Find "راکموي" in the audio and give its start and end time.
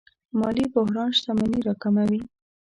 1.67-2.21